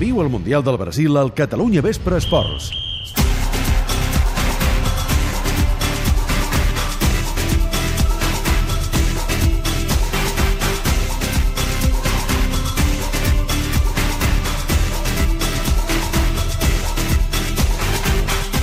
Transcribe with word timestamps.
Viu 0.00 0.22
el 0.22 0.30
Mundial 0.32 0.62
del 0.64 0.78
Brasil 0.80 1.18
al 1.20 1.34
Catalunya 1.36 1.82
Vespre 1.84 2.16
Esports. 2.16 2.89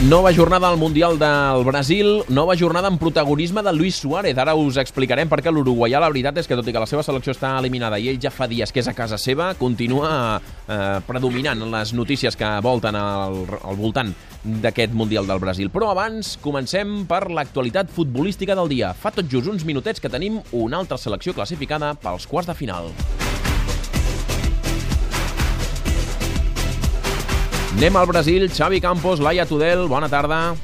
Nova 0.08 0.32
jornada 0.32 0.70
al 0.70 0.78
Mundial 0.78 1.20
del 1.20 1.66
Brasil, 1.66 2.24
nova 2.30 2.56
jornada 2.56 2.88
amb 2.88 3.00
protagonisme 3.00 3.60
de 3.60 3.74
Luis 3.74 3.98
Suárez. 4.00 4.38
Ara 4.40 4.54
us 4.56 4.78
explicarem 4.80 5.28
per 5.28 5.42
què 5.44 5.52
l'uruguaià, 5.52 6.00
la 6.00 6.08
veritat 6.08 6.40
és 6.40 6.48
que 6.48 6.56
tot 6.56 6.70
i 6.70 6.72
que 6.72 6.80
la 6.80 6.88
seva 6.88 7.04
selecció 7.04 7.36
està 7.36 7.50
eliminada 7.60 8.00
i 8.00 8.08
ell 8.08 8.22
ja 8.24 8.32
fa 8.32 8.48
dies 8.48 8.72
que 8.72 8.80
és 8.80 8.88
a 8.88 8.96
casa 8.96 9.20
seva, 9.20 9.50
continua 9.60 10.40
eh, 10.40 11.04
predominant 11.04 11.68
les 11.76 11.92
notícies 11.92 12.40
que 12.40 12.54
volten 12.64 12.96
al, 12.96 13.44
al 13.60 13.76
voltant 13.76 14.16
d'aquest 14.48 14.96
Mundial 14.96 15.28
del 15.28 15.44
Brasil. 15.44 15.68
Però 15.76 15.92
abans 15.92 16.38
comencem 16.40 17.02
per 17.04 17.26
l'actualitat 17.28 17.92
futbolística 17.92 18.56
del 18.56 18.72
dia. 18.72 18.96
Fa 18.96 19.12
tot 19.12 19.28
just 19.28 19.52
uns 19.52 19.68
minutets 19.68 20.00
que 20.00 20.14
tenim 20.14 20.40
una 20.56 20.80
altra 20.80 20.96
selecció 20.96 21.36
classificada 21.36 21.98
pels 22.00 22.32
quarts 22.32 22.48
de 22.48 22.56
final. 22.56 22.94
Anem 27.78 27.94
al 27.94 28.08
Brasil, 28.10 28.50
Xavi 28.50 28.80
Campos, 28.82 29.20
Laia 29.22 29.44
Tudel, 29.46 29.84
bona 29.86 30.08
tarda. 30.10 30.56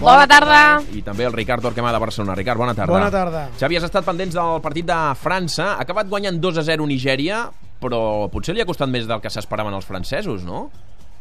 Bona 0.00 0.24
tarda. 0.26 0.80
I 0.90 1.04
també 1.06 1.22
el 1.28 1.30
Ricard 1.30 1.62
Torquemà 1.62 1.92
de 1.94 2.00
Barcelona. 2.02 2.34
Ricard, 2.34 2.58
bona 2.58 2.74
tarda. 2.74 2.96
Bona 2.96 3.12
tarda. 3.14 3.42
Xavi, 3.60 3.78
has 3.78 3.86
estat 3.86 4.02
pendents 4.02 4.34
del 4.34 4.58
partit 4.64 4.88
de 4.88 4.96
França. 5.22 5.76
Ha 5.76 5.86
acabat 5.86 6.10
guanyant 6.10 6.40
2 6.42 6.58
a 6.58 6.64
0 6.66 6.88
Nigèria, 6.90 7.44
però 7.78 8.00
potser 8.34 8.56
li 8.56 8.64
ha 8.64 8.66
costat 8.66 8.90
més 8.90 9.06
del 9.06 9.22
que 9.22 9.30
s'esperaven 9.30 9.78
els 9.78 9.86
francesos, 9.86 10.42
no? 10.42 10.66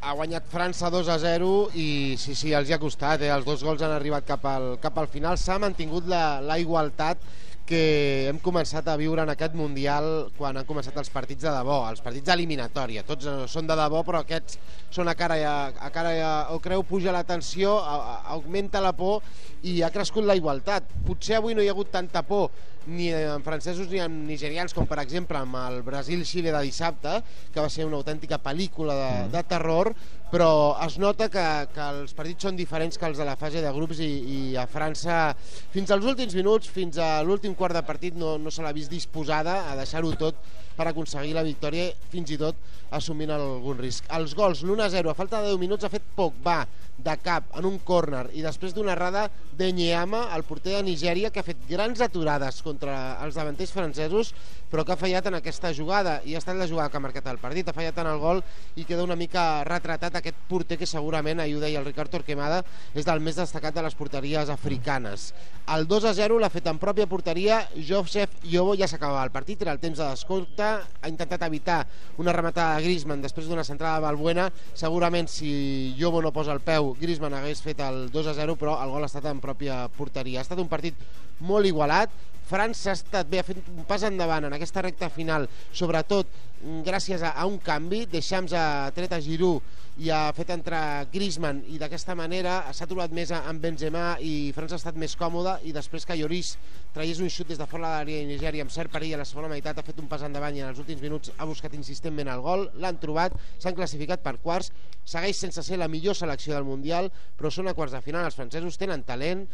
ha 0.01 0.13
guanyat 0.13 0.45
França 0.49 0.89
2 0.93 1.07
a 1.09 1.17
0 1.19 1.47
i 1.75 2.15
sí, 2.21 2.33
sí, 2.37 2.51
els 2.57 2.69
hi 2.69 2.73
ha 2.73 2.81
costat, 2.81 3.21
eh? 3.21 3.31
els 3.33 3.45
dos 3.45 3.63
gols 3.65 3.81
han 3.81 3.93
arribat 3.93 4.25
cap 4.25 4.45
al, 4.45 4.67
cap 4.81 4.97
al 4.97 5.09
final, 5.09 5.37
s'ha 5.41 5.57
mantingut 5.59 6.05
la, 6.07 6.39
la 6.41 6.57
igualtat 6.61 7.21
que 7.67 8.27
hem 8.29 8.39
començat 8.43 8.87
a 8.87 8.95
viure 8.99 9.25
en 9.25 9.31
aquest 9.33 9.57
Mundial 9.59 10.29
quan 10.37 10.55
han 10.57 10.67
començat 10.69 10.95
els 10.97 11.11
partits 11.13 11.43
de 11.43 11.51
debò, 11.51 11.81
els 11.89 12.01
partits 12.05 12.29
d'eliminatòria. 12.29 13.03
Tots 13.07 13.27
són 13.51 13.67
de 13.67 13.75
debò, 13.75 14.03
però 14.07 14.23
aquests 14.23 14.57
són 14.95 15.11
a 15.11 15.15
cara 15.19 15.35
a, 15.43 15.57
a, 15.75 15.91
cara 15.91 16.15
a, 16.15 16.31
o 16.55 16.61
creu 16.63 16.85
puja 16.87 17.11
la 17.15 17.25
tensió, 17.27 17.75
a, 17.83 17.97
a, 17.97 18.17
augmenta 18.37 18.81
la 18.83 18.93
por 18.95 19.19
i 19.67 19.81
ha 19.83 19.91
crescut 19.91 20.25
la 20.25 20.37
igualtat. 20.39 20.87
Potser 21.05 21.41
avui 21.41 21.57
no 21.57 21.61
hi 21.65 21.67
ha 21.67 21.75
hagut 21.75 21.91
tanta 21.91 22.23
por 22.23 22.49
ni 22.87 23.09
en 23.11 23.43
francesos 23.43 23.89
ni 23.91 23.99
en 23.99 24.21
nigerians, 24.23 24.71
com 24.71 24.85
per 24.87 25.01
exemple 25.01 25.35
amb 25.35 25.57
el 25.59 25.81
Brasil-Xile 25.83 26.53
de 26.55 26.61
dissabte, 26.63 27.17
que 27.51 27.59
va 27.59 27.67
ser 27.67 27.83
una 27.83 27.99
autèntica 27.99 28.39
pel·lícula 28.39 28.95
de, 28.95 29.09
Mm. 29.17 29.31
de 29.33 29.41
terror, 29.43 29.89
però 30.31 30.77
es 30.85 30.97
nota 30.99 31.27
que, 31.31 31.43
que 31.73 31.83
els 31.97 32.13
partits 32.15 32.47
són 32.47 32.55
diferents 32.55 32.97
que 32.99 33.07
els 33.07 33.19
de 33.19 33.25
la 33.27 33.35
fase 33.39 33.61
de 33.63 33.71
grups 33.75 33.99
i, 34.03 34.07
i 34.07 34.39
a 34.59 34.65
França 34.67 35.35
fins 35.73 35.91
als 35.91 36.07
últims 36.07 36.35
minuts, 36.35 36.71
fins 36.71 36.99
a 36.99 37.23
l'últim 37.27 37.55
quart 37.57 37.75
de 37.75 37.83
partit 37.85 38.15
no, 38.15 38.37
no 38.37 38.53
se 38.53 38.63
l'ha 38.63 38.75
vist 38.75 38.93
disposada 38.93 39.63
a 39.71 39.75
deixar-ho 39.79 40.13
tot 40.19 40.39
per 40.77 40.87
aconseguir 40.91 41.33
la 41.35 41.45
victòria, 41.47 41.89
fins 42.11 42.31
i 42.31 42.39
tot 42.39 42.55
assumint 42.95 43.33
algun 43.33 43.79
risc. 43.81 44.05
Els 44.15 44.35
gols, 44.37 44.63
l'1-0, 44.63 45.09
a 45.09 45.17
falta 45.17 45.41
de 45.41 45.51
10 45.55 45.61
minuts 45.61 45.87
ha 45.87 45.91
fet 45.91 46.05
poc, 46.15 46.37
va, 46.45 46.61
de 46.97 47.13
cap, 47.21 47.51
en 47.57 47.65
un 47.69 47.77
córner, 47.85 48.25
i 48.33 48.41
després 48.41 48.73
d'una 48.73 48.95
errada 48.95 49.27
de 49.57 49.69
Nyama, 49.73 50.27
el 50.35 50.45
porter 50.47 50.77
de 50.77 50.85
Nigèria, 50.87 51.29
que 51.33 51.41
ha 51.41 51.45
fet 51.45 51.59
grans 51.69 52.01
aturades 52.01 52.61
contra 52.65 53.17
els 53.25 53.37
davanters 53.37 53.73
francesos, 53.73 54.33
però 54.71 54.83
que 54.83 54.95
ha 54.95 54.99
fallat 54.99 55.27
en 55.29 55.37
aquesta 55.37 55.71
jugada, 55.77 56.17
i 56.25 56.33
ha 56.35 56.41
estat 56.41 56.57
la 56.57 56.67
jugada 56.67 56.89
que 56.89 56.97
ha 56.97 57.03
marcat 57.03 57.29
el 57.31 57.39
partit, 57.41 57.69
ha 57.69 57.75
fallat 57.75 58.01
en 58.01 58.09
el 58.11 58.19
gol 58.19 58.41
i 58.75 58.85
queda 58.87 59.05
una 59.05 59.15
mica 59.19 59.63
retratat 59.67 60.17
aquest 60.19 60.41
porter 60.49 60.79
que 60.79 60.89
segurament, 60.89 61.39
ahir 61.39 61.55
ho 61.57 61.61
deia 61.63 61.79
el 61.79 61.87
Ricard 61.87 62.11
Torquemada, 62.11 62.63
és 62.97 63.05
del 63.07 63.21
més 63.23 63.37
destacat 63.39 63.77
de 63.77 63.85
les 63.85 63.95
porteries 63.95 64.51
africanes. 64.53 65.31
El 65.73 65.87
2 65.87 66.09
a 66.09 66.13
0 66.17 66.41
l'ha 66.41 66.51
fet 66.51 66.67
en 66.67 66.81
pròpia 66.81 67.07
porteria 67.07 67.61
Josef 67.77 68.41
Yobo, 68.43 68.75
ja 68.79 68.89
s'acabava 68.89 69.23
el 69.27 69.35
partit, 69.35 69.61
era 69.61 69.75
el 69.75 69.83
temps 69.83 70.01
de 70.01 70.09
descompte, 70.09 70.66
ha 70.75 71.09
intentat 71.09 71.43
evitar 71.47 71.79
una 72.21 72.35
rematada 72.35 72.77
de 72.77 72.85
Griezmann 72.85 73.23
després 73.23 73.47
d'una 73.49 73.65
centrada 73.67 73.97
de 73.97 74.05
Balbuena, 74.07 74.47
segurament 74.77 75.29
si 75.31 75.93
Yobo 75.97 76.21
no 76.21 76.33
posa 76.35 76.55
el 76.55 76.63
peu, 76.65 76.93
Griezmann 76.99 77.37
hagués 77.37 77.63
fet 77.65 77.81
el 77.85 78.07
2 78.13 78.31
a 78.31 78.35
0, 78.37 78.57
però 78.59 78.77
el 78.83 78.93
gol 78.93 79.05
ha 79.05 79.11
estat 79.11 79.27
en 79.31 79.41
pròpia 79.43 79.85
porteria. 79.97 80.41
Ha 80.41 80.47
estat 80.47 80.61
un 80.61 80.71
partit 80.71 80.97
molt 81.39 81.69
igualat, 81.69 82.11
França 82.47 82.93
ha 82.93 82.95
estat 82.95 83.27
bé, 83.27 83.41
ha 83.41 83.47
fet 83.47 83.59
un 83.73 83.83
pas 83.87 84.03
endavant 84.07 84.47
en 84.47 84.55
aquesta 84.55 84.83
recta 84.85 85.09
final, 85.11 85.49
sobretot 85.75 86.31
gràcies 86.85 87.21
a, 87.21 87.33
a 87.37 87.45
un 87.45 87.59
canvi, 87.61 88.05
Deschamps 88.09 88.53
ha 88.57 88.89
tret 88.95 89.11
a 89.13 89.19
Giroud 89.21 89.75
i 90.01 90.11
ha 90.13 90.31
fet 90.37 90.51
entrar 90.53 91.07
Griezmann 91.11 91.63
i 91.73 91.79
d'aquesta 91.81 92.13
manera 92.17 92.59
s'ha 92.73 92.87
trobat 92.89 93.13
més 93.13 93.31
amb 93.33 93.61
Benzema 93.61 94.17
i 94.21 94.51
França 94.55 94.77
ha 94.77 94.81
estat 94.81 94.97
més 94.97 95.15
còmoda 95.17 95.57
i 95.65 95.73
després 95.73 96.05
que 96.05 96.17
Lloris 96.17 96.51
traiés 96.93 97.21
un 97.21 97.31
xut 97.33 97.49
des 97.49 97.57
de 97.57 97.65
fora 97.69 97.87
de 97.87 97.93
l'àrea 97.95 98.21
de 98.21 98.29
Nigèria 98.29 98.65
amb 98.65 98.73
cert 98.73 98.93
perill 98.93 99.15
a 99.17 99.21
la 99.21 99.25
segona 99.29 99.49
meitat 99.51 99.77
ha 99.77 99.85
fet 99.85 100.01
un 100.01 100.09
pas 100.09 100.21
endavant 100.25 100.55
i 100.55 100.61
en 100.61 100.69
els 100.69 100.81
últims 100.81 101.01
minuts 101.01 101.33
ha 101.37 101.49
buscat 101.49 101.73
insistentment 101.77 102.29
el 102.33 102.45
gol, 102.45 102.67
l'han 102.81 103.01
trobat, 103.01 103.33
s'han 103.57 103.77
classificat 103.77 104.21
per 104.25 104.37
quarts, 104.43 104.71
segueix 105.07 105.41
sense 105.41 105.63
ser 105.65 105.81
la 105.81 105.89
millor 105.89 106.17
selecció 106.17 106.53
del 106.53 106.67
Mundial, 106.67 107.09
però 107.37 107.49
són 107.53 107.69
a 107.69 107.75
quarts 107.77 107.97
de 107.97 108.03
final, 108.05 108.25
els 108.27 108.37
francesos 108.37 108.77
tenen 108.77 109.05
talent, 109.07 109.47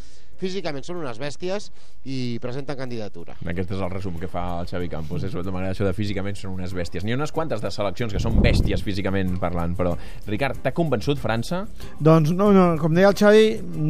físicament 0.44 0.86
són 0.86 1.00
unes 1.02 1.20
bèsties 1.22 1.70
i 2.06 2.38
presenten 2.44 2.78
candidatura. 2.80 3.38
Aquest 3.54 3.74
és 3.76 3.82
el 3.82 3.92
resum 3.94 4.20
que 4.22 4.30
fa 4.32 4.46
el 4.60 4.70
Xavi 4.70 4.92
Campos. 4.92 5.24
És 5.28 5.34
de 5.34 5.54
manera 5.54 5.74
això 5.74 5.88
de 5.88 5.96
físicament 5.96 6.38
són 6.40 6.58
unes 6.58 6.76
bèsties. 6.76 7.06
N'hi 7.06 7.16
ha 7.16 7.20
unes 7.20 7.34
quantes 7.36 7.64
de 7.64 7.72
seleccions 7.74 8.14
que 8.14 8.22
són 8.24 8.42
bèsties 8.44 8.84
físicament 8.86 9.38
parlant, 9.42 9.78
però 9.80 9.96
Ricard, 10.28 10.62
t'ha 10.64 10.76
convençut 10.76 11.22
França? 11.22 11.64
Doncs 12.04 12.34
no, 12.36 12.52
no, 12.56 12.74
com 12.82 12.96
deia 12.96 13.12
el 13.12 13.18
Xavi, 13.20 13.46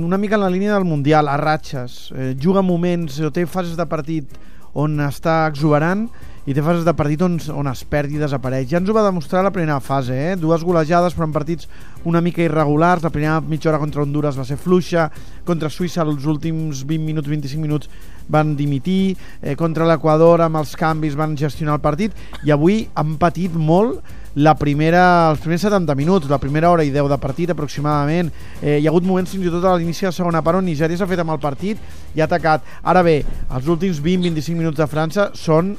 una 0.06 0.20
mica 0.22 0.38
en 0.40 0.46
la 0.46 0.52
línia 0.54 0.76
del 0.78 0.88
Mundial, 0.88 1.30
a 1.30 1.38
ratxes. 1.42 2.12
Eh, 2.14 2.34
juga 2.40 2.64
moments, 2.66 3.20
o 3.24 3.32
té 3.34 3.48
fases 3.50 3.78
de 3.80 3.88
partit 3.90 4.38
on 4.74 4.98
està 5.06 5.44
exuberant 5.50 6.08
i 6.46 6.54
té 6.56 6.64
fases 6.64 6.84
de 6.84 6.94
partit 6.98 7.22
on, 7.24 7.38
on 7.56 7.70
es 7.72 7.84
perd 7.88 8.12
i 8.12 8.20
desapareix. 8.20 8.68
Ja 8.72 8.80
ens 8.82 8.90
ho 8.90 8.96
va 8.96 9.06
demostrar 9.06 9.44
la 9.46 9.52
primera 9.56 9.80
fase, 9.84 10.16
eh? 10.32 10.34
dues 10.40 10.64
golejades 10.68 11.16
però 11.16 11.28
en 11.30 11.36
partits 11.36 11.70
una 12.10 12.22
mica 12.22 12.44
irregulars, 12.44 13.04
la 13.06 13.12
primera 13.14 13.40
mitja 13.40 13.72
hora 13.72 13.80
contra 13.80 14.04
Honduras 14.04 14.40
va 14.40 14.48
ser 14.48 14.58
fluixa, 14.60 15.10
contra 15.48 15.72
Suïssa 15.72 16.04
els 16.04 16.28
últims 16.28 16.84
20 16.90 17.08
minuts, 17.08 17.32
25 17.32 17.64
minuts 17.64 18.12
van 18.28 18.58
dimitir, 18.60 19.16
eh, 19.42 19.56
contra 19.60 19.88
l'Equador 19.88 20.44
amb 20.44 20.60
els 20.60 20.76
canvis 20.80 21.16
van 21.20 21.38
gestionar 21.40 21.78
el 21.80 21.86
partit. 21.86 22.12
I 22.44 22.52
avui 22.52 22.84
han 22.96 23.16
patit 23.22 23.56
molt 23.56 24.04
la 24.36 24.56
primera, 24.58 25.30
els 25.30 25.42
primers 25.44 25.62
70 25.62 25.94
minuts, 25.96 26.30
la 26.30 26.40
primera 26.42 26.72
hora 26.72 26.84
i 26.84 26.90
10 26.92 27.10
de 27.12 27.18
partit 27.22 27.52
aproximadament. 27.54 28.32
Eh, 28.62 28.80
hi 28.80 28.88
ha 28.88 28.90
hagut 28.90 29.06
moments 29.06 29.30
fins 29.30 29.46
i 29.46 29.52
tot 29.54 29.66
a 29.66 29.76
l'inici 29.78 30.08
de 30.08 30.10
la 30.10 30.16
segona 30.16 30.42
part 30.42 30.58
on 30.58 30.66
Nigèria 30.66 30.98
s'ha 30.98 31.10
fet 31.10 31.22
amb 31.22 31.36
el 31.36 31.42
partit 31.44 31.78
i 32.16 32.22
ha 32.22 32.26
atacat. 32.26 32.66
Ara 32.82 33.04
bé, 33.06 33.20
els 33.54 33.70
últims 33.70 34.02
20-25 34.02 34.58
minuts 34.58 34.82
de 34.82 34.90
França 34.90 35.30
són 35.38 35.76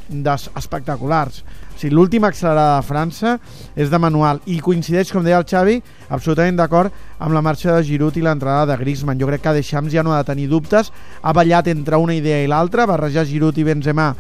espectaculars. 0.54 1.42
O 1.75 1.78
sigui, 1.81 1.91
l'última 1.97 2.28
accelerada 2.31 2.76
de 2.78 2.87
França 2.87 3.32
és 3.75 3.91
de 3.91 3.98
manual 3.98 4.38
i 4.47 4.60
coincideix, 4.62 5.10
com 5.10 5.26
deia 5.26 5.41
el 5.41 5.48
Xavi, 5.50 5.81
absolutament 6.15 6.60
d'acord 6.60 6.94
amb 7.19 7.34
la 7.34 7.42
marxa 7.42 7.75
de 7.75 7.82
Giroud 7.88 8.15
i 8.21 8.22
l'entrada 8.22 8.69
de 8.71 8.78
Griezmann. 8.78 9.19
Jo 9.19 9.26
crec 9.26 9.42
que 9.42 9.56
Deschamps 9.59 9.91
ja 9.91 10.06
no 10.06 10.15
ha 10.15 10.22
de 10.22 10.31
tenir 10.31 10.47
dubtes, 10.53 10.92
ha 11.22 11.34
ballat 11.34 11.66
entre 11.75 11.98
una 11.98 12.15
idea 12.15 12.44
i 12.44 12.47
l'altra, 12.47 12.86
barrejar 12.86 13.26
Giroud 13.26 13.59
i 13.59 13.66
Benzema 13.66 14.12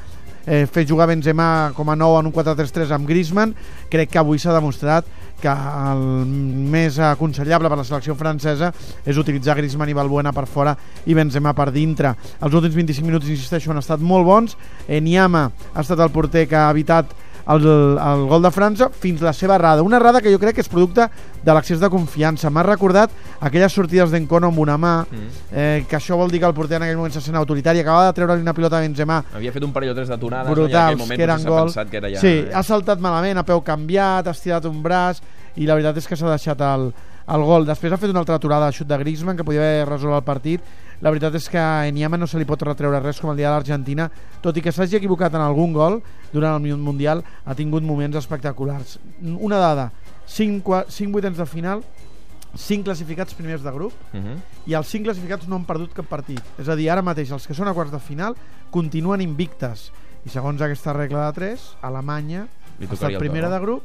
eh, 0.46 0.64
fer 0.70 0.86
jugar 0.88 1.08
Benzema 1.10 1.72
com 1.76 1.90
a 1.90 1.96
nou 1.96 2.18
en 2.18 2.28
un 2.28 2.34
4-3-3 2.34 2.94
amb 2.94 3.08
Griezmann, 3.08 3.54
crec 3.90 4.12
que 4.12 4.20
avui 4.20 4.38
s'ha 4.38 4.54
demostrat 4.54 5.08
que 5.40 5.50
el 5.50 6.04
més 6.72 6.96
aconsellable 7.02 7.68
per 7.68 7.78
la 7.80 7.84
selecció 7.84 8.14
francesa 8.16 8.70
és 9.04 9.18
utilitzar 9.20 9.56
Griezmann 9.58 9.92
i 9.92 9.96
Balbuena 9.96 10.32
per 10.32 10.46
fora 10.48 10.76
i 11.04 11.16
Benzema 11.16 11.52
per 11.56 11.70
dintre. 11.74 12.14
Els 12.40 12.54
últims 12.54 12.76
25 12.76 13.04
minuts, 13.04 13.28
insisteixo, 13.28 13.72
han 13.72 13.82
estat 13.82 14.00
molt 14.00 14.24
bons. 14.24 14.56
Eh, 14.88 15.00
Niama 15.04 15.48
ha 15.74 15.84
estat 15.84 16.00
el 16.00 16.12
porter 16.14 16.46
que 16.48 16.56
ha 16.56 16.70
evitat 16.72 17.12
el, 17.46 17.66
el 18.00 18.26
gol 18.30 18.42
de 18.42 18.50
França 18.54 18.88
fins 18.90 19.22
la 19.24 19.32
seva 19.36 19.56
errada. 19.56 19.82
Una 19.82 19.98
errada 19.98 20.22
que 20.22 20.32
jo 20.32 20.40
crec 20.40 20.56
que 20.56 20.64
és 20.64 20.70
producte 20.70 21.08
de 21.44 21.52
l'accés 21.52 21.80
de 21.80 21.90
confiança. 21.92 22.50
M'ha 22.50 22.64
recordat 22.64 23.12
aquelles 23.44 23.72
sortides 23.72 24.14
d'Encono 24.14 24.48
amb 24.48 24.62
una 24.64 24.76
mà, 24.80 24.94
eh, 25.52 25.84
que 25.88 25.98
això 25.98 26.16
vol 26.16 26.32
dir 26.32 26.40
que 26.40 26.48
el 26.48 26.56
porter 26.56 26.78
en 26.78 26.86
aquell 26.86 27.00
moment 27.00 27.12
se 27.12 27.20
sent 27.24 27.36
autoritari, 27.36 27.82
acabava 27.84 28.08
de 28.08 28.16
treure 28.16 28.38
una 28.40 28.54
pilota 28.54 28.78
a 28.78 28.84
Benzema 28.84 29.22
Havia 29.34 29.52
fet 29.52 29.64
un 29.64 29.72
parell 29.72 29.92
o 29.92 29.96
tres 29.96 30.08
d'aturades, 30.08 30.50
no? 30.50 30.66
i 30.66 30.72
en 30.72 30.78
aquell 30.80 31.00
moment 31.02 31.18
que 31.18 31.26
eren 31.28 31.44
gols. 31.44 31.74
pensat 31.74 31.90
que 31.90 32.00
era 32.00 32.12
ja... 32.12 32.20
Sí, 32.20 32.34
ha 32.52 32.62
saltat 32.62 33.00
malament, 33.00 33.38
a 33.38 33.44
peu 33.44 33.60
canviat, 33.64 34.26
ha 34.26 34.34
estirat 34.36 34.64
un 34.70 34.80
braç 34.82 35.20
i 35.56 35.68
la 35.68 35.76
veritat 35.76 36.00
és 36.00 36.08
que 36.08 36.16
s'ha 36.16 36.30
deixat 36.32 36.64
el, 36.64 36.88
el 37.34 37.44
gol. 37.44 37.66
Després 37.68 37.92
ha 37.92 38.00
fet 38.00 38.10
una 38.10 38.24
altra 38.24 38.40
aturada 38.40 38.70
de 38.70 38.76
xut 38.76 38.88
de 38.88 38.98
Griezmann 38.98 39.36
que 39.36 39.46
podia 39.46 39.60
haver 39.60 39.88
resolt 39.88 40.16
el 40.16 40.24
partit. 40.26 40.64
La 41.00 41.10
veritat 41.10 41.34
és 41.34 41.48
que 41.48 41.58
a 41.58 41.86
Enyama 41.88 42.16
no 42.16 42.26
se 42.26 42.38
li 42.38 42.44
pot 42.44 42.62
retreure 42.62 43.00
res 43.00 43.20
com 43.20 43.30
el 43.30 43.36
dia 43.36 43.48
de 43.50 43.54
l'Argentina, 43.56 44.10
tot 44.40 44.56
i 44.56 44.62
que 44.62 44.72
s'hagi 44.72 44.96
equivocat 44.96 45.34
en 45.34 45.40
algun 45.40 45.72
gol 45.72 46.02
durant 46.32 46.54
el 46.64 46.76
Mundial, 46.78 47.24
ha 47.44 47.54
tingut 47.54 47.82
moments 47.82 48.16
espectaculars. 48.16 48.98
Una 49.22 49.58
dada, 49.58 49.92
5, 50.26 50.84
5 50.88 51.12
vuitens 51.12 51.36
de 51.36 51.46
final, 51.46 51.82
5 52.54 52.84
classificats 52.84 53.34
primers 53.34 53.62
de 53.62 53.70
grup, 53.72 53.92
Uh 54.12 54.20
-huh. 54.20 54.36
i 54.66 54.74
els 54.74 54.86
5 54.88 55.04
classificats 55.04 55.48
no 55.48 55.56
han 55.56 55.64
perdut 55.64 55.92
cap 55.92 56.06
partit. 56.06 56.40
És 56.58 56.68
a 56.68 56.76
dir, 56.76 56.90
ara 56.90 57.02
mateix 57.02 57.30
els 57.32 57.46
que 57.46 57.54
són 57.54 57.68
a 57.68 57.74
quarts 57.74 57.90
de 57.92 57.98
final 57.98 58.34
continuen 58.70 59.20
invictes. 59.20 59.90
I 60.24 60.28
segons 60.28 60.60
aquesta 60.62 60.92
regla 60.92 61.26
de 61.26 61.32
3, 61.32 61.76
Alemanya 61.82 62.46
ha 62.90 62.92
estat 62.94 63.10
primera 63.18 63.48
de 63.50 63.60
grup 63.60 63.82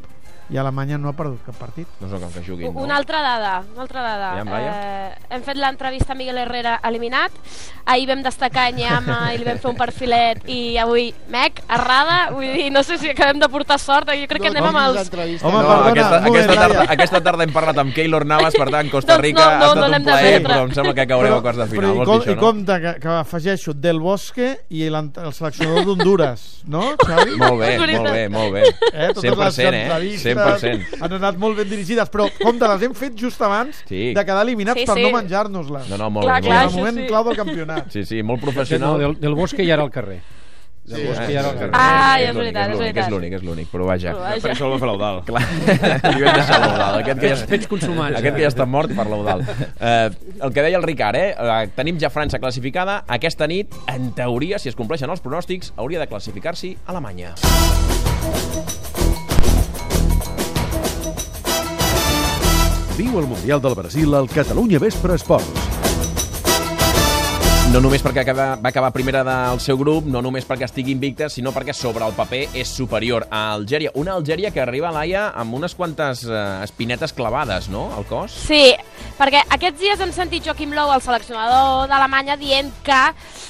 i 0.50 0.58
Alemanya 0.58 0.98
no 0.98 1.10
ha 1.12 1.14
perdut 1.14 1.44
cap 1.46 1.58
partit. 1.60 1.88
No 2.02 2.10
com 2.10 2.32
que 2.34 2.44
juguin, 2.46 2.74
no? 2.74 2.82
Una 2.82 2.98
altra 2.98 3.22
dada, 3.22 3.64
una 3.74 3.84
altra 3.86 4.02
dada. 4.02 4.30
Eh, 4.60 5.16
hem 5.30 5.44
fet 5.46 5.58
l'entrevista 5.58 6.14
a 6.14 6.16
Miguel 6.18 6.38
Herrera 6.42 6.80
eliminat, 6.90 7.32
ahir 7.86 8.08
vam 8.10 8.24
destacar 8.26 8.68
a 8.70 8.72
Nyama 8.72 9.20
i 9.34 9.38
li 9.40 9.46
vam 9.48 9.60
fer 9.62 9.70
un 9.72 9.78
perfilet 9.78 10.48
i 10.50 10.78
avui, 10.82 11.10
mec, 11.30 11.62
errada, 11.70 12.30
vull 12.34 12.50
dir, 12.54 12.70
no 12.74 12.84
sé 12.84 12.98
si 13.02 13.10
acabem 13.12 13.40
de 13.42 13.50
portar 13.50 13.80
sort, 13.82 14.10
jo 14.10 14.28
crec 14.30 14.42
que 14.42 14.52
anem 14.52 14.66
amb 14.72 14.82
els... 14.88 15.10
Home, 15.44 15.60
No, 15.60 15.68
perdona, 15.68 15.90
aquesta, 15.92 16.18
aquesta, 16.30 16.56
tarda, 16.56 16.84
aquesta 16.96 17.22
tarda 17.26 17.44
hem 17.46 17.54
parlat 17.54 17.78
amb 17.84 17.94
Keylor 17.94 18.26
Navas, 18.26 18.56
per 18.58 18.70
tant, 18.74 18.90
Costa 18.92 19.16
Doncs 19.16 19.24
Rica 19.26 19.46
no, 19.46 19.50
no, 19.50 19.54
ha 19.54 19.60
no 19.60 19.68
estat 19.70 19.90
l'hem 19.92 20.02
un 20.02 20.06
de 20.06 20.12
plaer, 20.12 20.42
però 20.46 20.60
em 20.66 20.74
sembla 20.78 20.94
que 20.98 21.06
caureu 21.10 21.36
a 21.38 21.42
quarts 21.46 21.60
de 21.62 21.68
però 21.70 21.76
final. 21.76 21.94
i, 21.94 21.98
Vols 22.00 22.08
com, 22.10 22.18
i 22.18 22.22
això, 22.24 22.36
no? 22.36 22.42
compte 22.46 22.80
que, 22.84 22.94
que 23.04 23.12
afegeixo 23.20 23.74
Del 23.74 24.00
Bosque 24.00 24.50
i 24.70 24.86
l'ant- 24.90 25.12
el 25.24 25.34
seleccionador 25.36 25.86
d'Honduras, 25.90 26.46
no, 26.70 26.84
Xavi? 27.04 27.38
Molt 27.40 27.60
bé, 27.62 27.72
molt 27.80 28.10
bé, 28.10 28.24
molt 28.30 28.54
bé. 28.58 28.64
Eh, 28.94 29.10
totes 29.14 29.30
100%, 29.30 29.44
les 29.44 29.60
eh? 29.60 29.68
entrevistes 29.70 30.39
100%. 30.40 31.02
han 31.02 31.14
anat 31.20 31.38
molt 31.38 31.58
ben 31.58 31.70
dirigides, 31.70 32.10
però 32.10 32.30
compte, 32.42 32.68
les 32.68 32.82
hem 32.88 32.94
fet 32.96 33.16
just 33.20 33.42
abans 33.42 33.84
Sí. 33.88 34.14
de 34.14 34.26
quedar 34.26 34.44
eliminats 34.48 34.80
Sí, 34.80 34.86
per 34.86 34.96
sí. 34.96 35.04
no 35.04 35.12
menjar-nos-les. 35.18 35.90
No, 35.90 35.98
no, 35.98 36.10
molt 36.10 36.26
Clar, 36.26 36.42
bé, 36.42 36.48
clar, 36.48 36.66
molt 36.66 36.74
el 36.74 36.80
moment 36.80 36.98
sí. 37.04 37.08
clau 37.08 37.24
del 37.30 37.36
campionat. 37.38 37.92
Sí, 37.92 38.06
sí, 38.06 38.24
molt 38.24 38.40
No, 38.42 38.46
professional. 38.52 39.00
del, 39.00 39.20
del 39.20 39.36
Bosque 39.36 39.66
ja 39.66 39.74
era 39.74 39.84
al 39.84 39.92
carrer. 39.92 40.22
Sí, 40.90 40.96
Del 40.96 41.08
Bosque 41.08 41.34
ja 41.34 41.40
era 41.42 41.50
al 41.50 41.56
carrer. 41.56 41.72
Ah, 41.74 42.16
és 42.20 42.30
és 42.30 42.34
l'únic, 42.34 42.46
veritat, 42.56 42.64
és 42.64 42.74
l'únic, 42.74 42.80
veritat. 42.82 43.04
És 43.06 43.12
l'únic, 43.14 43.34
és 43.34 43.44
l'únic, 43.44 43.68
però 43.70 43.86
vaja. 43.86 44.10
Però 44.16 44.24
vaja. 44.24 44.42
Per 44.42 44.52
això 44.56 44.66
el 44.66 44.72
va 44.72 44.80
fer 44.80 44.88
l'Eudal. 44.90 45.20
Clar, 45.28 45.44
li 46.16 46.24
vam 46.24 46.34
deixar 46.40 46.60
l'Eudal. 46.64 46.98
Aquest 47.04 47.20
que 47.20 47.30
ja, 47.30 47.36
Fets, 47.36 47.50
fets 47.52 47.68
consumats. 47.68 48.18
aquest 48.18 48.36
que 48.36 48.42
ja 48.42 48.48
està 48.50 48.66
mort 48.66 48.96
per 48.98 49.06
l'Eudal. 49.06 49.44
Eh, 49.80 50.10
el 50.42 50.52
que 50.56 50.62
deia 50.66 50.78
el 50.82 50.84
Ricard, 50.84 51.16
eh? 51.16 51.36
eh? 51.38 51.70
Tenim 51.76 52.00
ja 52.02 52.10
França 52.10 52.40
classificada. 52.42 53.04
Aquesta 53.08 53.46
nit, 53.46 53.76
en 53.88 54.12
teoria, 54.18 54.58
si 54.58 54.70
es 54.70 54.76
compleixen 54.76 55.10
els 55.14 55.22
pronòstics, 55.22 55.74
hauria 55.78 56.00
de 56.00 56.08
classificar-s'hi 56.08 56.76
Alemanya. 56.88 57.36
Viu 63.00 63.16
el 63.18 63.28
Mundial 63.32 63.62
del 63.64 63.76
Brasil 63.76 64.14
al 64.14 64.28
Catalunya 64.28 64.78
Vespre 64.78 65.16
Esports. 65.16 65.70
No 67.72 67.80
només 67.80 68.02
perquè 68.04 68.26
acaba, 68.26 68.48
va 68.60 68.72
acabar 68.74 68.90
primera 68.92 69.22
del 69.24 69.62
seu 69.64 69.78
grup, 69.80 70.08
no 70.10 70.20
només 70.26 70.44
perquè 70.44 70.66
estigui 70.68 70.92
invicta, 70.92 71.30
sinó 71.32 71.54
perquè 71.56 71.72
sobre 71.72 72.04
el 72.04 72.16
paper 72.18 72.42
és 72.60 72.68
superior 72.68 73.30
a 73.30 73.54
Algèria. 73.54 73.94
Una 73.96 74.18
Algèria 74.20 74.52
que 74.52 74.60
arriba 74.60 74.90
a 74.90 74.92
l'AIA 74.98 75.30
amb 75.40 75.56
unes 75.56 75.78
quantes 75.80 76.26
eh, 76.26 76.40
espinetes 76.66 77.14
clavades, 77.16 77.70
no?, 77.72 77.86
al 77.96 78.10
cos. 78.10 78.36
Sí, 78.50 78.74
perquè 79.16 79.46
aquests 79.48 79.80
dies 79.80 80.04
hem 80.04 80.12
sentit 80.12 80.50
Joaquim 80.50 80.76
Low, 80.76 80.92
el 80.92 81.06
seleccionador 81.06 81.88
d'Alemanya, 81.88 82.36
dient 82.42 82.74
que 82.84 83.00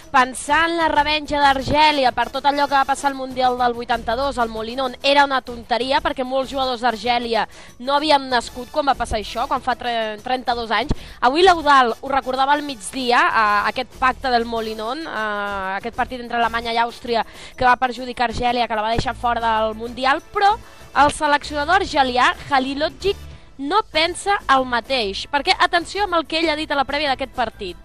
pensar 0.09 0.69
en 0.69 0.77
la 0.77 0.87
revenja 0.89 1.39
d'Argèlia 1.41 2.11
per 2.17 2.29
tot 2.33 2.45
allò 2.49 2.65
que 2.67 2.73
va 2.73 2.85
passar 2.85 3.11
al 3.11 3.15
Mundial 3.17 3.57
del 3.59 3.75
82 3.77 4.37
al 4.41 4.49
Molinón 4.49 4.95
era 5.05 5.23
una 5.23 5.41
tonteria 5.45 5.99
perquè 6.01 6.25
molts 6.25 6.49
jugadors 6.51 6.81
d'Argèlia 6.81 7.43
no 7.85 7.93
havien 7.95 8.25
nascut 8.29 8.71
quan 8.73 8.87
va 8.89 8.95
passar 8.97 9.19
això, 9.19 9.45
quan 9.47 9.61
fa 9.61 9.75
tre- 9.77 10.17
32 10.23 10.71
anys. 10.71 10.93
Avui 11.21 11.43
l'Eudal 11.45 11.93
ho 12.01 12.09
recordava 12.09 12.53
al 12.53 12.63
migdia, 12.63 13.19
eh, 13.29 13.69
aquest 13.69 13.93
pacte 13.99 14.29
del 14.33 14.45
Molinón, 14.45 15.05
eh, 15.05 15.75
aquest 15.77 15.95
partit 15.95 16.21
entre 16.21 16.37
Alemanya 16.37 16.73
i 16.73 16.77
Àustria 16.81 17.25
que 17.55 17.65
va 17.65 17.75
perjudicar 17.77 18.29
Argèlia, 18.29 18.67
que 18.67 18.75
la 18.75 18.81
va 18.81 18.95
deixar 18.95 19.15
fora 19.15 19.39
del 19.41 19.75
Mundial, 19.75 20.23
però 20.33 20.55
el 20.95 21.11
seleccionador 21.13 21.81
argelià, 21.83 22.33
Halilogic, 22.49 23.15
no 23.59 23.83
pensa 23.91 24.39
el 24.49 24.65
mateix. 24.65 25.27
Perquè, 25.29 25.53
atenció 25.59 26.03
amb 26.05 26.15
el 26.15 26.25
que 26.25 26.39
ell 26.39 26.49
ha 26.49 26.55
dit 26.55 26.71
a 26.71 26.75
la 26.79 26.85
prèvia 26.85 27.09
d'aquest 27.09 27.35
partit. 27.35 27.77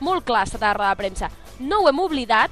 Molt 0.00 0.24
clar, 0.24 0.46
esta 0.46 0.58
tarda 0.58 0.88
de 0.88 0.96
premsa. 0.96 1.30
No 1.60 1.82
ho 1.82 1.88
hem 1.90 2.00
oblidat, 2.00 2.50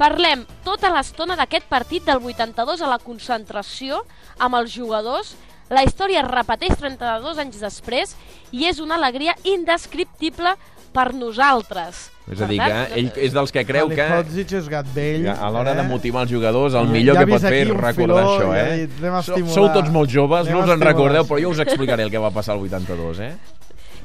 parlem 0.00 0.42
tota 0.66 0.90
l'estona 0.90 1.36
d'aquest 1.38 1.68
partit 1.70 2.04
del 2.08 2.18
82 2.18 2.82
a 2.82 2.90
la 2.90 2.98
concentració 2.98 4.02
amb 4.38 4.58
els 4.58 4.74
jugadors. 4.74 5.36
La 5.72 5.84
història 5.86 6.20
es 6.24 6.28
repeteix 6.28 6.74
32 6.80 7.38
anys 7.38 7.60
després 7.62 8.16
i 8.52 8.66
és 8.68 8.80
una 8.82 8.98
alegria 8.98 9.36
indescriptible 9.48 10.56
per 10.92 11.12
nosaltres. 11.16 12.10
És 12.30 12.40
a 12.42 12.46
dir, 12.46 12.58
que 12.60 12.98
ell 13.00 13.08
és 13.24 13.32
dels 13.34 13.50
que 13.54 13.64
creu 13.66 13.88
que 13.90 14.04
Halilovic 14.04 14.52
és 14.58 14.68
gat 14.70 14.90
vell. 14.94 15.24
a 15.32 15.48
l'hora 15.50 15.72
de 15.74 15.82
eh? 15.82 15.88
motivar 15.88 16.22
els 16.26 16.30
jugadors, 16.30 16.76
el 16.78 16.90
millor 16.92 17.18
que 17.18 17.26
pot 17.32 17.42
fer 17.42 17.62
és 17.64 17.70
recordar 17.72 17.94
filó 17.96 18.18
això, 18.20 18.52
eh? 18.54 18.76
dit, 18.84 19.00
"Anem 19.00 19.14
a 19.14 19.22
Sou, 19.22 19.34
estimular". 19.34 19.54
sou 19.54 19.72
tots 19.80 19.90
molt 19.90 20.10
joves, 20.10 20.46
Anem 20.46 20.58
no 20.58 20.64
us 20.64 20.70
en 20.70 20.84
recordeu, 20.86 21.24
però 21.26 21.40
jo 21.42 21.50
us 21.50 21.58
explicaré 21.64 22.04
el 22.04 22.10
que 22.10 22.18
va 22.18 22.30
passar 22.30 22.54
el 22.54 22.62
82, 22.62 23.18
eh? 23.18 23.32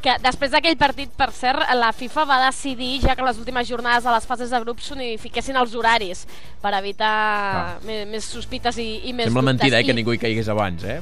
Que 0.07 0.15
després 0.23 0.53
d'aquell 0.53 0.77
partit, 0.79 1.11
per 1.19 1.29
cert, 1.35 1.65
la 1.75 1.91
FIFA 1.95 2.23
va 2.29 2.37
decidir 2.45 3.01
ja 3.03 3.15
que 3.17 3.25
les 3.27 3.39
últimes 3.41 3.67
jornades 3.67 4.05
de 4.07 4.13
les 4.13 4.27
fases 4.29 4.53
de 4.53 4.59
grup 4.63 4.79
s'unifiquessin 4.83 5.59
els 5.59 5.75
horaris 5.75 6.23
per 6.63 6.71
evitar 6.79 7.13
més, 7.83 8.05
més 8.07 8.27
sospites 8.31 8.79
i, 8.79 8.87
i 9.09 9.13
més 9.13 9.27
Sembla 9.27 9.43
dubtes. 9.43 9.53
mentida, 9.53 9.81
eh, 9.81 9.87
que 9.87 9.95
ningú 9.97 10.15
hi 10.15 10.21
caigués 10.21 10.47
abans, 10.53 10.85
eh? 10.87 11.01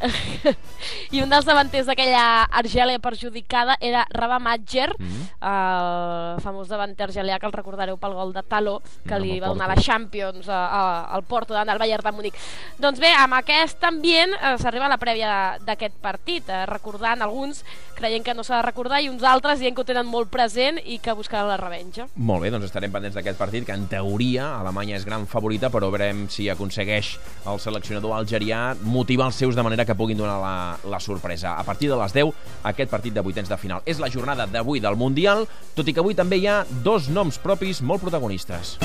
I 1.14 1.22
un 1.22 1.30
dels 1.32 1.46
davanters 1.48 1.86
d'aquella 1.88 2.44
Argèlia 2.60 2.98
perjudicada 3.02 3.76
era 3.80 4.06
Raba 4.10 4.38
Matger, 4.38 4.88
Mm. 4.98 5.24
el 5.48 6.40
famós 6.42 6.68
davanter 6.68 7.06
argelià 7.06 7.38
que 7.38 7.46
el 7.46 7.52
recordareu 7.52 7.96
pel 8.00 8.14
gol 8.16 8.32
de 8.34 8.42
Taló, 8.42 8.78
que 9.06 9.14
No, 9.14 9.20
li 9.22 9.38
va 9.40 9.48
donar 9.52 9.68
la 9.68 9.76
Champions 9.80 10.48
a, 10.48 10.58
a, 10.66 10.80
al 11.14 11.22
Porto 11.24 11.54
davant 11.54 11.68
del 11.70 11.78
Bayern 11.78 12.02
de 12.04 12.12
Múnich. 12.12 12.34
Doncs 12.78 13.00
bé, 13.02 13.10
amb 13.14 13.34
aquest 13.38 13.82
ambient 13.84 14.34
eh, 14.34 14.54
s'arriba 14.58 14.86
a 14.86 14.92
la 14.92 14.98
prèvia 14.98 15.30
d'aquest 15.64 15.94
partit, 16.02 16.48
eh, 16.48 16.64
recordant 16.66 17.22
alguns 17.22 17.64
creient 17.98 18.24
que 18.24 18.34
no 18.34 18.44
s'ha 18.46 18.60
de 18.60 18.66
recordar 18.66 19.00
i 19.02 19.08
uns 19.10 19.22
altres 19.26 19.58
dient 19.60 19.74
que 19.74 19.82
ho 19.82 19.88
tenen 19.88 20.06
molt 20.06 20.30
present 20.30 20.78
i 20.84 20.98
que 21.02 21.14
buscaran 21.18 21.48
la 21.50 21.56
revenja. 21.58 22.06
Molt 22.16 22.42
bé, 22.44 22.50
doncs 22.54 22.68
estarem 22.68 22.92
pendents 22.94 23.16
d'aquest 23.18 23.38
partit, 23.38 23.64
que 23.66 23.74
en 23.74 23.88
teoria 23.90 24.52
Alemanya 24.60 24.96
és 24.98 25.06
gran 25.06 25.26
favorita, 25.26 25.70
però 25.70 25.90
veurem 25.90 26.26
si 26.30 26.48
aconsegueix 26.50 27.16
el 27.46 27.58
seleccionador 27.62 28.14
algerià 28.18 28.74
motivar 28.82 29.30
els 29.32 29.38
seus 29.40 29.56
de 29.58 29.62
manera 29.66 29.87
que 29.88 29.96
puguin 29.96 30.20
donar 30.20 30.36
la, 30.42 30.54
la 30.84 31.00
sorpresa. 31.00 31.56
A 31.56 31.64
partir 31.64 31.88
de 31.88 31.96
les 31.96 32.12
10, 32.12 32.34
aquest 32.68 32.92
partit 32.92 33.16
de 33.16 33.24
vuitens 33.24 33.48
de 33.48 33.56
final. 33.56 33.80
És 33.88 34.02
la 34.02 34.12
jornada 34.12 34.46
d'avui 34.46 34.84
del 34.84 35.00
Mundial, 35.00 35.46
tot 35.74 35.88
i 35.88 35.96
que 35.96 36.04
avui 36.04 36.18
també 36.18 36.42
hi 36.42 36.46
ha 36.46 36.60
dos 36.84 37.08
noms 37.08 37.40
propis 37.40 37.80
molt 37.80 38.04
protagonistes. 38.04 38.76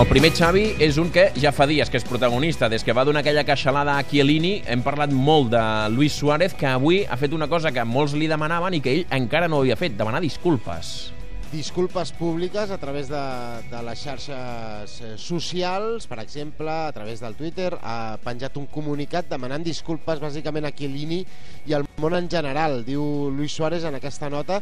El 0.00 0.06
primer, 0.08 0.30
Xavi, 0.32 0.62
és 0.80 0.96
un 0.96 1.10
que 1.12 1.26
ja 1.36 1.50
fa 1.52 1.66
dies 1.68 1.90
que 1.92 1.98
és 2.00 2.06
protagonista. 2.08 2.70
Des 2.72 2.80
que 2.86 2.94
va 2.96 3.04
donar 3.04 3.20
aquella 3.20 3.44
queixalada 3.44 3.98
a 4.00 4.06
Chiellini, 4.08 4.62
hem 4.64 4.80
parlat 4.80 5.12
molt 5.12 5.52
de 5.52 5.62
Luis 5.92 6.16
Suárez, 6.16 6.56
que 6.56 6.70
avui 6.70 7.02
ha 7.04 7.20
fet 7.20 7.36
una 7.36 7.50
cosa 7.52 7.68
que 7.68 7.84
molts 7.84 8.16
li 8.16 8.30
demanaven 8.30 8.78
i 8.78 8.80
que 8.80 8.94
ell 8.96 9.06
encara 9.12 9.50
no 9.50 9.60
havia 9.60 9.76
fet, 9.76 10.00
demanar 10.00 10.24
disculpes. 10.24 11.10
Disculpes 11.52 12.12
públiques 12.12 12.70
a 12.70 12.78
través 12.78 13.08
de, 13.08 13.22
de 13.70 13.82
les 13.82 13.98
xarxes 13.98 14.92
eh, 15.02 15.14
socials, 15.18 16.06
per 16.06 16.20
exemple, 16.22 16.70
a 16.70 16.92
través 16.94 17.20
del 17.20 17.34
Twitter, 17.34 17.72
ha 17.82 18.16
penjat 18.22 18.54
un 18.60 18.68
comunicat 18.70 19.26
demanant 19.30 19.64
disculpes 19.66 20.22
bàsicament 20.22 20.68
a 20.68 20.70
Chiellini 20.70 21.24
i 21.66 21.74
al 21.74 21.88
món 21.98 22.14
en 22.14 22.30
general. 22.30 22.84
Diu 22.86 23.02
Luis 23.34 23.56
Suárez 23.56 23.84
en 23.84 23.98
aquesta 23.98 24.30
nota 24.30 24.60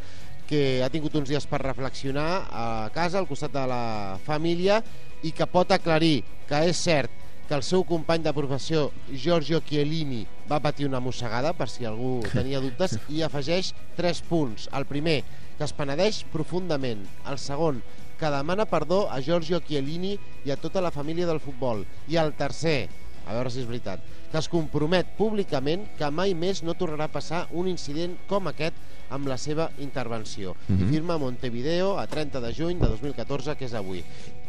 que 0.49 0.81
ha 0.81 0.89
tingut 0.89 1.19
uns 1.21 1.29
dies 1.29 1.45
per 1.45 1.61
reflexionar 1.61 2.49
a 2.49 2.67
casa, 2.95 3.21
al 3.21 3.29
costat 3.29 3.53
de 3.53 3.67
la 3.69 4.19
família, 4.25 4.81
i 5.21 5.35
que 5.37 5.49
pot 5.51 5.75
aclarir 5.75 6.23
que 6.49 6.63
és 6.71 6.81
cert 6.89 7.13
que 7.49 7.57
el 7.57 7.65
seu 7.65 7.85
company 7.89 8.23
de 8.25 8.33
professió, 8.37 8.91
Giorgio 9.09 9.61
Chiellini, 9.65 10.23
va 10.49 10.61
patir 10.61 10.89
una 10.89 11.01
mossegada, 11.01 11.55
per 11.57 11.69
si 11.73 11.87
algú 11.89 12.19
tenia 12.33 12.61
dubtes, 12.61 12.97
i 13.15 13.23
afegeix 13.25 13.73
tres 13.97 14.21
punts. 14.25 14.69
El 14.77 14.85
primer, 14.89 15.23
que 15.59 15.67
es 15.67 15.75
penedeix 15.75 16.23
profundament. 16.33 17.03
El 17.29 17.39
segon, 17.43 17.83
que 18.19 18.31
demana 18.31 18.67
perdó 18.67 19.07
a 19.11 19.21
Giorgio 19.21 19.61
Chiellini 19.61 20.17
i 20.47 20.55
a 20.55 20.57
tota 20.57 20.81
la 20.81 20.95
família 20.95 21.27
del 21.27 21.43
futbol. 21.43 21.85
I 22.09 22.19
el 22.23 22.33
tercer, 22.39 22.89
a 23.27 23.35
veure 23.35 23.51
si 23.51 23.63
és 23.63 23.69
veritat, 23.69 24.03
que 24.29 24.39
es 24.41 24.49
compromet 24.53 25.15
públicament 25.17 25.87
que 25.99 26.11
mai 26.13 26.35
més 26.37 26.63
no 26.63 26.77
tornarà 26.79 27.09
a 27.09 27.13
passar 27.13 27.47
un 27.57 27.69
incident 27.71 28.17
com 28.29 28.51
aquest 28.51 28.77
amb 29.15 29.29
la 29.29 29.39
seva 29.39 29.71
intervenció. 29.79 30.55
Mm 30.69 30.77
-hmm. 30.77 30.83
I 30.83 30.93
firma 30.93 31.15
a 31.15 31.19
Montevideo 31.19 31.99
a 31.99 32.07
30 32.07 32.41
de 32.41 32.55
juny 32.55 32.79
de 32.79 32.89
2014, 32.89 33.57
que 33.57 33.65
és 33.65 33.75
avui. 33.75 34.05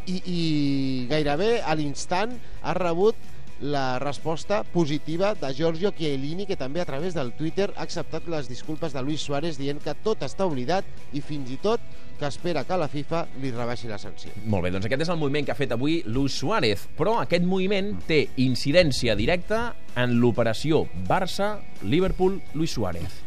I, 0.06 0.22
i 0.26 1.06
gairebé 1.08 1.62
a 1.62 1.74
l'instant 1.74 2.38
ha 2.62 2.74
rebut 2.74 3.14
la 3.60 3.98
resposta 3.98 4.64
positiva 4.64 5.34
de 5.34 5.52
Giorgio 5.54 5.92
Chiellini, 5.92 6.46
que 6.46 6.56
també 6.56 6.80
a 6.80 6.88
través 6.88 7.14
del 7.14 7.32
Twitter 7.36 7.70
ha 7.76 7.84
acceptat 7.84 8.28
les 8.28 8.48
disculpes 8.48 8.92
de 8.96 9.02
Luis 9.02 9.20
Suárez 9.20 9.58
dient 9.60 9.80
que 9.84 9.94
tot 10.04 10.24
està 10.24 10.48
oblidat 10.48 10.84
i 11.12 11.20
fins 11.20 11.50
i 11.52 11.58
tot 11.60 11.80
que 12.20 12.28
espera 12.28 12.64
que 12.68 12.76
la 12.76 12.88
FIFA 12.88 13.24
li 13.40 13.50
rebaixi 13.52 13.88
la 13.88 13.98
sanció. 14.00 14.32
Molt 14.44 14.66
bé, 14.66 14.72
doncs 14.74 14.88
aquest 14.88 15.06
és 15.06 15.12
el 15.12 15.20
moviment 15.20 15.46
que 15.46 15.54
ha 15.54 15.58
fet 15.58 15.72
avui 15.76 16.02
Luis 16.06 16.36
Suárez, 16.36 16.84
però 16.98 17.18
aquest 17.22 17.44
moviment 17.48 17.94
té 18.08 18.26
incidència 18.44 19.16
directa 19.16 19.70
en 19.96 20.18
l'operació 20.20 20.84
Barça-Liverpool-Luis 21.08 22.76
Suárez. 22.76 23.20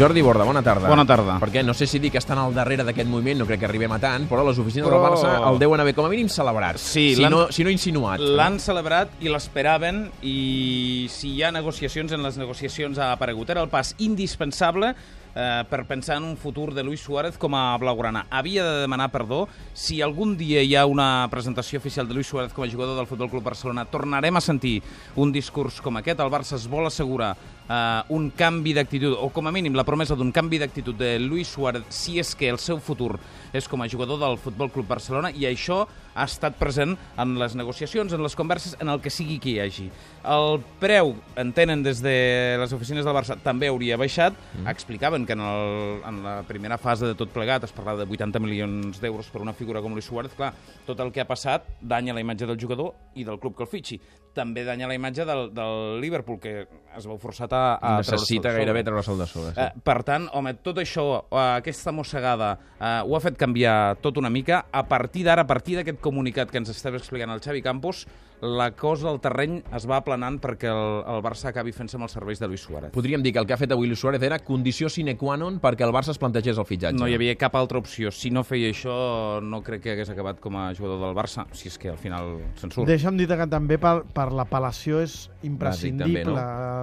Jordi 0.00 0.22
Borda, 0.22 0.44
bona 0.48 0.62
tarda. 0.64 0.88
Bona 0.88 1.04
tarda. 1.04 1.34
Perquè 1.42 1.60
no 1.62 1.74
sé 1.76 1.84
si 1.86 1.98
dir 2.00 2.08
que 2.10 2.16
estan 2.22 2.38
al 2.40 2.54
darrere 2.56 2.86
d'aquest 2.88 3.08
moviment, 3.10 3.36
no 3.42 3.44
crec 3.44 3.60
que 3.60 3.66
arribem 3.68 3.92
a 3.92 3.98
tant, 4.00 4.24
però 4.30 4.46
les 4.46 4.56
oficines 4.58 4.86
Però- 4.88 4.96
del 4.96 5.10
Barça 5.12 5.50
el 5.50 5.58
deuen 5.60 5.80
haver 5.84 5.92
com 5.94 6.06
a 6.06 6.08
mínim 6.08 6.30
celebrat. 6.32 6.78
Sí, 6.80 7.14
si 7.16 7.28
no, 7.28 7.52
si 7.52 7.64
no 7.64 7.68
insinuat. 7.68 8.18
L'han 8.18 8.56
celebrat 8.58 9.12
i 9.20 9.28
l'esperaven 9.28 10.06
i 10.22 11.06
si 11.12 11.34
hi 11.34 11.42
ha 11.42 11.52
negociacions, 11.52 12.12
en 12.16 12.22
les 12.24 12.38
negociacions 12.40 12.96
ha 12.98 13.12
aparegut. 13.12 13.50
Era 13.50 13.60
el 13.60 13.68
pas 13.68 13.94
indispensable 13.98 14.94
eh, 15.34 15.64
per 15.68 15.84
pensar 15.86 16.16
en 16.18 16.24
un 16.24 16.36
futur 16.36 16.74
de 16.74 16.82
Luis 16.82 17.00
Suárez 17.00 17.38
com 17.38 17.54
a 17.54 17.76
blaugrana. 17.78 18.26
Havia 18.30 18.64
de 18.64 18.80
demanar 18.82 19.10
perdó. 19.10 19.46
Si 19.74 20.00
algun 20.02 20.36
dia 20.36 20.62
hi 20.62 20.74
ha 20.76 20.86
una 20.86 21.28
presentació 21.30 21.78
oficial 21.78 22.08
de 22.08 22.14
Luis 22.14 22.26
Suárez 22.26 22.52
com 22.52 22.64
a 22.64 22.70
jugador 22.70 22.96
del 22.96 23.06
Futbol 23.06 23.30
Club 23.30 23.44
Barcelona, 23.44 23.84
tornarem 23.84 24.36
a 24.36 24.40
sentir 24.44 24.82
un 25.16 25.32
discurs 25.32 25.80
com 25.80 25.96
aquest. 25.96 26.20
El 26.20 26.32
Barça 26.32 26.56
es 26.58 26.68
vol 26.70 26.86
assegurar 26.86 27.36
eh, 27.70 28.02
un 28.08 28.30
canvi 28.30 28.74
d'actitud, 28.74 29.16
o 29.18 29.30
com 29.30 29.46
a 29.46 29.54
mínim 29.54 29.76
la 29.78 29.86
promesa 29.86 30.16
d'un 30.18 30.32
canvi 30.32 30.58
d'actitud 30.60 30.98
de 30.98 31.18
Luis 31.22 31.48
Suárez 31.48 31.86
si 31.88 32.18
és 32.20 32.34
que 32.34 32.50
el 32.50 32.58
seu 32.58 32.80
futur 32.80 33.16
és 33.52 33.66
com 33.68 33.82
a 33.82 33.88
jugador 33.88 34.20
del 34.20 34.38
Futbol 34.38 34.70
Club 34.70 34.88
Barcelona 34.88 35.30
i 35.30 35.46
això 35.48 35.86
ha 36.14 36.26
estat 36.26 36.56
present 36.58 36.96
en 37.20 37.36
les 37.38 37.54
negociacions, 37.56 38.12
en 38.12 38.22
les 38.22 38.36
converses, 38.36 38.76
en 38.80 38.90
el 38.90 39.00
que 39.00 39.12
sigui 39.12 39.38
que 39.42 39.54
hi 39.54 39.60
hagi. 39.62 39.86
El 40.26 40.60
preu, 40.82 41.14
entenen 41.40 41.84
des 41.86 42.02
de 42.02 42.58
les 42.60 42.74
oficines 42.76 43.06
del 43.06 43.16
Barça, 43.16 43.38
també 43.40 43.70
hauria 43.70 43.98
baixat. 44.00 44.36
Mm. 44.58 44.66
Explicaven 44.74 45.19
que 45.26 45.32
en, 45.32 45.40
el, 45.40 46.02
en 46.06 46.22
la 46.24 46.42
primera 46.48 46.78
fase 46.78 47.06
de 47.06 47.14
tot 47.18 47.30
plegat 47.34 47.64
es 47.66 47.74
parlava 47.76 48.04
de 48.04 48.06
80 48.10 48.40
milions 48.42 49.00
d'euros 49.02 49.28
per 49.32 49.42
una 49.42 49.52
figura 49.56 49.82
com 49.82 49.92
Luis 49.92 50.08
Suárez. 50.08 50.34
Clar, 50.36 50.52
tot 50.86 51.00
el 51.00 51.12
que 51.12 51.22
ha 51.22 51.28
passat 51.28 51.66
danya 51.80 52.14
la 52.16 52.22
imatge 52.24 52.48
del 52.48 52.58
jugador 52.60 52.94
i 53.14 53.24
del 53.24 53.40
club 53.40 53.56
que 53.56 53.66
el 53.66 53.70
fitxi. 53.70 54.00
També 54.34 54.64
danya 54.64 54.86
la 54.86 54.94
imatge 54.94 55.26
del, 55.26 55.48
del 55.54 56.00
Liverpool, 56.00 56.38
que 56.40 56.54
es 56.96 57.06
veu 57.06 57.18
forçat 57.18 57.52
a, 57.52 57.62
a 57.76 57.96
Necessita 57.98 58.48
treure'l 58.48 58.70
del 58.70 58.84
gairebé 58.84 58.84
sobre. 58.84 59.02
treure'l 59.02 59.20
de 59.20 59.28
sobre. 59.32 59.54
Sí. 59.54 59.60
Eh, 59.66 59.84
per 59.90 59.98
tant, 60.06 60.28
home, 60.38 60.54
tot 60.62 60.78
això, 60.82 61.06
eh, 61.26 61.44
aquesta 61.60 61.92
mossegada, 61.92 62.52
eh, 62.78 62.96
ho 63.04 63.16
ha 63.16 63.22
fet 63.24 63.38
canviar 63.40 63.96
tot 64.02 64.18
una 64.22 64.30
mica. 64.30 64.64
A 64.70 64.86
partir 64.88 65.24
d'ara, 65.26 65.42
a 65.42 65.50
partir 65.50 65.80
d'aquest 65.80 66.00
comunicat 66.00 66.50
que 66.50 66.62
ens 66.62 66.70
estava 66.70 67.00
explicant 67.00 67.34
el 67.34 67.42
Xavi 67.42 67.62
Campos, 67.62 68.06
la 68.42 68.70
cosa 68.72 69.08
del 69.10 69.20
terreny 69.20 69.58
es 69.76 69.84
va 69.88 69.98
aplanant 70.00 70.38
perquè 70.40 70.70
el, 70.70 71.02
el 71.12 71.20
Barça 71.24 71.50
acabi 71.50 71.72
fent-se 71.76 71.98
amb 71.98 72.06
els 72.06 72.14
serveis 72.16 72.40
de 72.40 72.48
Luis 72.48 72.62
Suárez. 72.64 72.90
Podríem 72.94 73.22
dir 73.22 73.32
que 73.34 73.38
el 73.42 73.46
que 73.46 73.52
ha 73.52 73.58
fet 73.60 73.72
avui 73.74 73.86
Luis 73.90 74.00
Suárez 74.00 74.22
era 74.22 74.38
condició 74.40 74.88
sine 74.88 75.16
qua 75.20 75.36
non 75.36 75.58
perquè 75.60 75.84
el 75.84 75.92
Barça 75.92 76.14
es 76.14 76.18
plantegés 76.18 76.56
el 76.58 76.64
fitxatge. 76.64 76.96
No 76.98 77.08
hi 77.08 77.14
havia 77.18 77.34
cap 77.36 77.54
altra 77.60 77.78
opció. 77.78 78.10
Si 78.10 78.30
no 78.30 78.44
feia 78.44 78.70
això, 78.72 79.40
no 79.44 79.60
crec 79.62 79.82
que 79.84 79.92
hagués 79.92 80.10
acabat 80.14 80.40
com 80.40 80.56
a 80.56 80.70
jugador 80.74 81.00
del 81.04 81.14
Barça, 81.16 81.44
si 81.52 81.68
és 81.68 81.76
que 81.78 81.90
al 81.92 81.98
final 82.00 82.38
se'n 82.56 82.72
surt. 82.72 82.88
Deixa'm 82.88 83.18
dir 83.20 83.28
que 83.28 83.46
també 83.50 83.76
per, 83.78 84.00
per 84.14 84.30
l'apel·lació 84.32 85.02
és 85.04 85.28
imprescindible 85.44 86.24
també, 86.24 86.40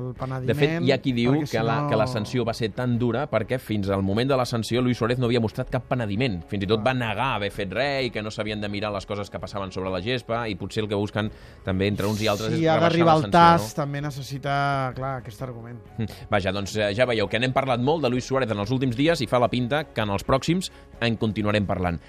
el 0.08 0.14
penediment. 0.18 0.48
De 0.48 0.56
fet, 0.58 0.78
hi 0.86 0.92
ha 0.94 1.00
qui 1.02 1.14
diu 1.18 1.40
que, 1.42 1.48
si 1.50 1.58
la, 1.60 1.82
no- 1.84 1.90
que 1.90 1.98
la 2.00 2.08
sanció 2.08 2.46
va 2.48 2.54
ser 2.58 2.70
tan 2.76 2.98
dura 3.02 3.26
perquè 3.32 3.58
fins 3.62 3.90
al 3.90 4.04
moment 4.06 4.30
de 4.30 4.38
la 4.38 4.46
sanció 4.46 4.82
Luis 4.82 4.98
Suárez 4.98 5.20
no 5.20 5.26
havia 5.30 5.42
mostrat 5.44 5.70
cap 5.74 5.88
penediment. 5.90 6.40
Fins 6.48 6.64
i 6.66 6.70
tot 6.70 6.86
va 6.86 6.94
negar 6.94 7.34
haver 7.38 7.52
fet 7.54 7.74
res 7.74 8.08
i 8.08 8.14
que 8.14 8.22
no 8.22 8.32
s'havien 8.32 8.62
de 8.62 8.70
mirar 8.70 8.92
les 8.94 9.06
coses 9.10 9.30
que 9.30 9.40
passaven 9.42 9.72
sobre 9.74 9.90
la 9.94 10.02
gespa 10.02 10.46
i 10.48 10.56
potser 10.56 10.84
el 10.84 10.90
que 10.90 10.96
busquen 11.00 11.32
també 11.68 11.90
entre 11.92 12.08
uns 12.08 12.22
i 12.24 12.30
altres 12.32 12.54
Si 12.54 12.64
és 12.64 12.70
ha 12.72 12.78
d'arribar 12.80 13.18
sanció, 13.22 13.32
tas, 13.36 13.74
també 13.76 14.02
necessita, 14.02 14.54
clar, 14.96 15.18
aquest 15.22 15.42
argument. 15.44 15.80
no? 15.98 16.08
Vaja, 16.32 16.54
doncs 16.56 16.78
eh, 16.78 16.94
ja 16.96 17.08
veieu 17.10 17.28
que 17.28 17.40
n'hem 17.40 17.54
parlat 17.56 17.84
molt 17.84 18.06
de 18.06 18.12
Luis 18.14 18.26
Suárez 18.28 18.52
en 18.52 18.64
els 18.64 18.72
últims 18.72 18.96
dies 18.96 19.22
i 19.22 19.28
fa 19.28 19.40
la 19.44 19.50
pinta 19.52 19.84
que 19.92 20.06
en 20.06 20.14
els 20.16 20.24
pròxims 20.28 20.72
en 21.02 21.18
continuarem 21.20 21.68
parlant. 21.68 22.00